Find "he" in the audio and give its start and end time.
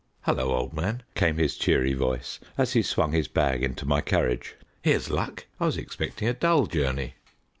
2.73-2.81